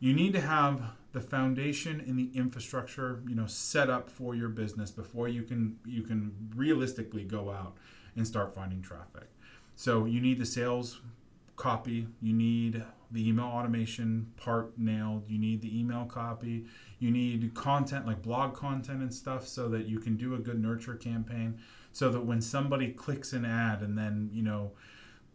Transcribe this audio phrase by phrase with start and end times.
[0.00, 0.82] you need to have
[1.12, 5.78] the foundation and the infrastructure, you know, set up for your business before you can
[5.84, 7.76] you can realistically go out
[8.16, 9.28] and start finding traffic.
[9.76, 11.00] So you need the sales
[11.56, 16.64] copy, you need the email automation part nailed, you need the email copy,
[16.98, 20.60] you need content like blog content and stuff so that you can do a good
[20.60, 21.58] nurture campaign
[21.92, 24.70] so that when somebody clicks an ad and then, you know,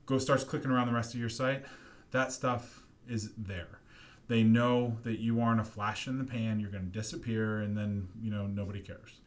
[0.06, 1.66] go starts clicking around the rest of your site,
[2.12, 3.80] that stuff is there.
[4.28, 7.78] They know that you aren't a flash in the pan, you're going to disappear and
[7.78, 9.22] then, you know, nobody cares.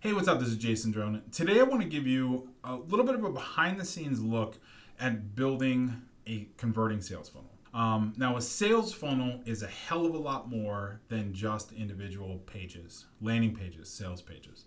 [0.00, 0.40] Hey, what's up?
[0.40, 1.22] This is Jason Drohn.
[1.32, 4.58] Today I want to give you a little bit of a behind the scenes look
[5.00, 7.50] at building a converting sales funnel.
[7.74, 12.38] Um, now, a sales funnel is a hell of a lot more than just individual
[12.46, 14.64] pages, landing pages, sales pages.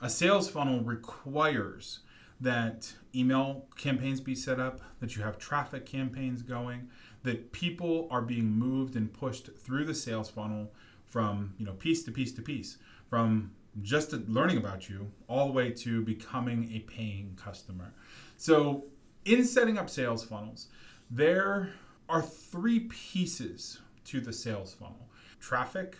[0.00, 2.00] A sales funnel requires
[2.40, 6.88] that email campaigns be set up, that you have traffic campaigns going,
[7.22, 10.72] that people are being moved and pushed through the sales funnel
[11.04, 12.78] from you know piece to piece to piece,
[13.10, 13.50] from
[13.82, 17.92] just learning about you all the way to becoming a paying customer.
[18.36, 18.84] So,
[19.24, 20.68] in setting up sales funnels,
[21.10, 21.72] there
[22.08, 25.08] are three pieces to the sales funnel
[25.40, 25.96] traffic,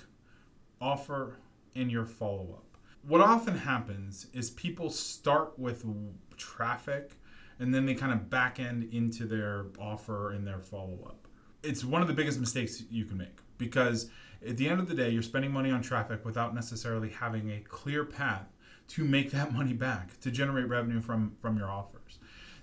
[0.81, 1.39] offer,
[1.75, 2.77] and your follow up.
[3.07, 5.85] What often happens is people start with
[6.37, 7.13] traffic
[7.61, 11.27] and then they kind of back end into their offer and their follow up.
[11.63, 14.11] It's one of the biggest mistakes you can make because
[14.47, 17.61] at the end of the day, you're spending money on traffic without necessarily having a
[17.61, 18.47] clear path
[18.89, 22.19] to make that money back to generate revenue from from your offers.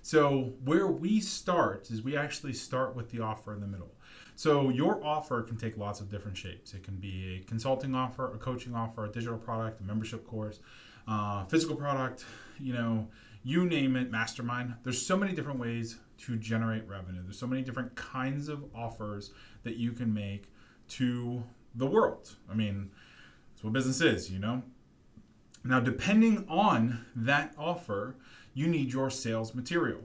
[0.06, 3.90] So where we start is we actually start with the offer in the middle.
[4.36, 6.74] So your offer can take lots of different shapes.
[6.74, 10.60] It can be a consulting offer, a coaching offer, a digital product, a membership course,
[11.08, 12.24] uh, physical product,
[12.60, 13.08] you know,
[13.42, 14.74] you name it, mastermind.
[14.84, 17.24] There's so many different ways to generate revenue.
[17.24, 19.32] There's so many different kinds of offers
[19.64, 20.52] that you can make
[20.90, 21.42] to
[21.74, 22.36] the world.
[22.48, 22.92] I mean,
[23.52, 24.62] that's what business is, you know?
[25.66, 28.14] Now, depending on that offer,
[28.54, 30.00] you need your sales material.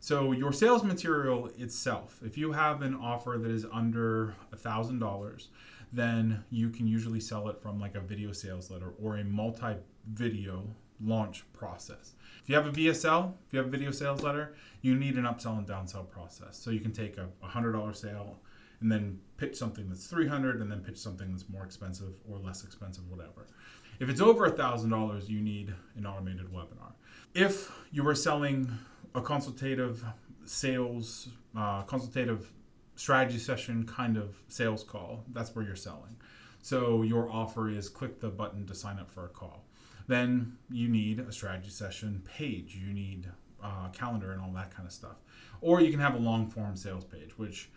[0.00, 5.46] So, your sales material itself, if you have an offer that is under $1,000,
[5.92, 9.76] then you can usually sell it from like a video sales letter or a multi
[10.12, 10.64] video
[11.00, 12.14] launch process.
[12.42, 15.24] If you have a VSL, if you have a video sales letter, you need an
[15.24, 16.58] upsell and downsell process.
[16.58, 18.40] So, you can take a $100 sale
[18.80, 22.64] and then pitch something that's 300 and then pitch something that's more expensive or less
[22.64, 23.46] expensive whatever
[24.00, 26.92] if it's over $1000 you need an automated webinar.
[27.34, 28.78] If you are selling
[29.14, 30.04] a consultative
[30.44, 32.52] sales uh, consultative
[32.96, 36.16] strategy session kind of sales call that's where you're selling.
[36.62, 39.64] So your offer is click the button to sign up for a call.
[40.06, 42.74] Then you need a strategy session page.
[42.74, 43.28] You need
[43.62, 45.16] uh, calendar and all that kind of stuff.
[45.60, 47.70] Or you can have a long form sales page which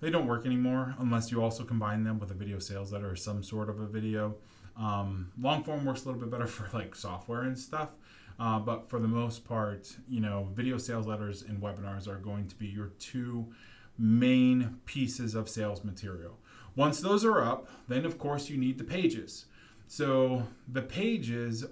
[0.00, 3.16] they don't work anymore unless you also combine them with a video sales letter or
[3.16, 4.34] some sort of a video.
[4.76, 7.90] Um, long form works a little bit better for like software and stuff.
[8.38, 12.48] Uh, but for the most part, you know, video sales letters and webinars are going
[12.48, 13.46] to be your two
[13.98, 16.38] main pieces of sales material.
[16.74, 19.44] Once those are up, then of course you need the pages.
[19.86, 21.66] So the pages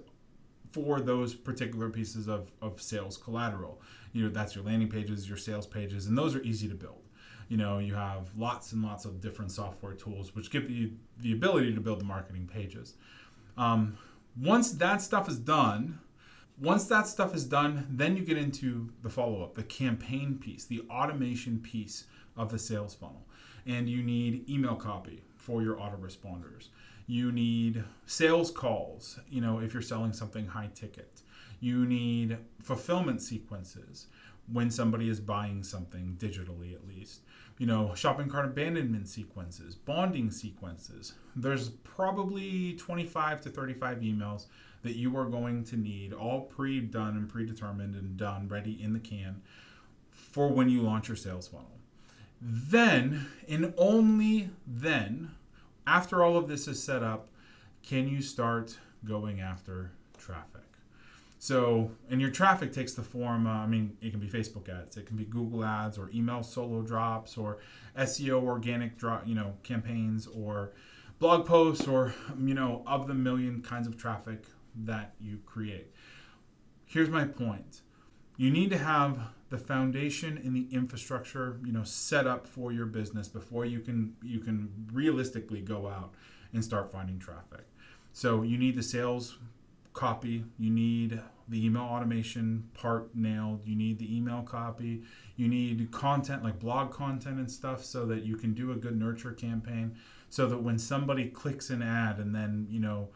[0.71, 3.81] for those particular pieces of, of sales collateral,
[4.13, 7.01] you know, that's your landing pages, your sales pages, and those are easy to build
[7.51, 11.33] you know you have lots and lots of different software tools which give you the
[11.33, 12.93] ability to build the marketing pages.
[13.57, 13.97] Um,
[14.41, 15.99] once that stuff is done
[16.57, 20.81] once that stuff is done then you get into the follow-up the campaign piece the
[20.89, 22.05] automation piece
[22.37, 23.27] of the sales funnel.
[23.67, 26.69] And you need email copy for your autoresponders.
[27.05, 31.21] You need sales calls you know if you're selling something high ticket.
[31.59, 34.07] You need fulfillment sequences
[34.51, 37.21] when somebody is buying something digitally at least
[37.61, 41.13] you know, shopping cart abandonment sequences, bonding sequences.
[41.35, 44.47] There's probably 25 to 35 emails
[44.81, 48.93] that you are going to need, all pre done and predetermined and done, ready in
[48.93, 49.43] the can
[50.09, 51.77] for when you launch your sales funnel.
[52.41, 55.29] Then, and only then,
[55.85, 57.29] after all of this is set up,
[57.83, 60.50] can you start going after traffic.
[61.43, 64.95] So, and your traffic takes the form, uh, I mean, it can be Facebook ads,
[64.95, 67.57] it can be Google ads or email solo drops or
[67.97, 70.73] SEO organic drop, you know, campaigns or
[71.17, 74.45] blog posts or, you know, of the million kinds of traffic
[74.83, 75.87] that you create.
[76.85, 77.81] Here's my point.
[78.37, 79.17] You need to have
[79.49, 84.15] the foundation and the infrastructure, you know, set up for your business before you can
[84.21, 86.13] you can realistically go out
[86.53, 87.65] and start finding traffic.
[88.13, 89.39] So you need the sales
[89.93, 95.03] copy, you need the email automation part nailed, you need the email copy,
[95.35, 98.97] you need content like blog content and stuff so that you can do a good
[98.97, 99.95] nurture campaign
[100.29, 103.09] so that when somebody clicks an ad and then, you know,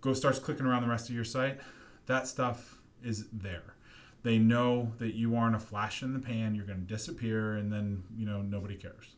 [0.00, 1.58] go starts clicking around the rest of your site,
[2.06, 3.74] that stuff is there.
[4.22, 7.72] They know that you aren't a flash in the pan, you're going to disappear and
[7.72, 9.16] then, you know, nobody cares.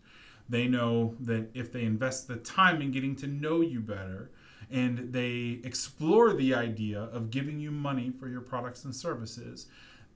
[0.48, 4.30] They know that if they invest the time in getting to know you better,
[4.70, 9.66] and they explore the idea of giving you money for your products and services,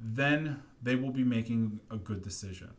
[0.00, 2.70] then they will be making a good decision.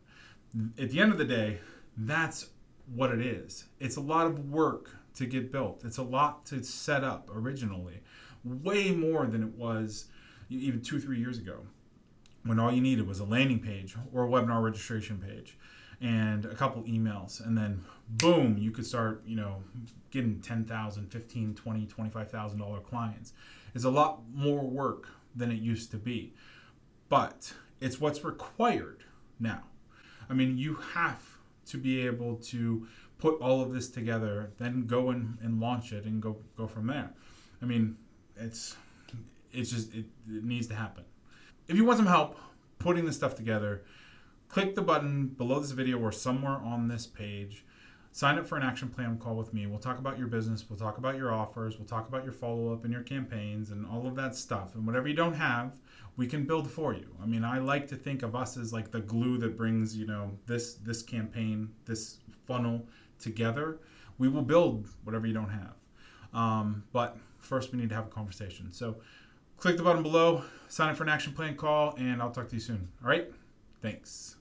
[0.78, 1.60] At the end of the day,
[1.96, 2.48] that's
[2.94, 3.64] what it is.
[3.80, 8.00] It's a lot of work to get built, it's a lot to set up originally,
[8.44, 10.06] way more than it was
[10.48, 11.66] even two, three years ago
[12.44, 15.56] when all you needed was a landing page or a webinar registration page
[16.02, 19.62] and a couple emails and then boom you could start you know
[20.10, 23.32] getting 10000 15 20 25000 dollar clients.
[23.74, 26.34] It's a lot more work than it used to be
[27.08, 29.04] but it's what's required
[29.38, 29.62] now.
[30.28, 32.86] I mean you have to be able to
[33.18, 36.88] put all of this together then go and, and launch it and go go from
[36.88, 37.10] there.
[37.62, 37.96] I mean
[38.36, 38.76] it's
[39.52, 41.04] it's just it, it needs to happen.
[41.68, 42.38] If you want some help
[42.80, 43.84] putting this stuff together
[44.52, 47.64] click the button below this video or somewhere on this page.
[48.14, 49.66] Sign up for an action plan call with me.
[49.66, 52.74] We'll talk about your business, we'll talk about your offers, we'll talk about your follow
[52.74, 54.74] up and your campaigns and all of that stuff.
[54.74, 55.78] And whatever you don't have,
[56.18, 57.08] we can build for you.
[57.22, 60.06] I mean, I like to think of us as like the glue that brings, you
[60.06, 62.86] know, this this campaign, this funnel
[63.18, 63.78] together.
[64.18, 65.74] We will build whatever you don't have.
[66.34, 68.70] Um, but first, we need to have a conversation.
[68.70, 68.96] So,
[69.56, 72.54] click the button below, sign up for an action plan call, and I'll talk to
[72.54, 72.88] you soon.
[73.02, 73.32] All right?
[73.80, 74.36] Thanks.